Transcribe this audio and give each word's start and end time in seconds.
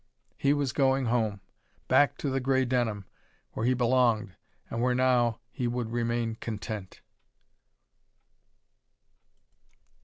He 0.35 0.51
was 0.51 0.73
going 0.73 1.05
home! 1.05 1.41
Back 1.87 2.17
to 2.17 2.31
the 2.31 2.39
gray 2.39 2.65
denim, 2.65 3.05
where 3.51 3.67
he 3.67 3.75
belonged 3.75 4.35
and 4.67 4.81
where 4.81 4.95
now 4.95 5.41
he 5.51 5.67
would 5.67 5.91
remain 5.91 6.37
content. 6.37 7.01